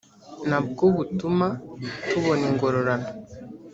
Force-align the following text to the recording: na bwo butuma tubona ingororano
na 0.49 0.59
bwo 0.67 0.85
butuma 0.95 1.47
tubona 2.09 2.43
ingororano 2.51 3.09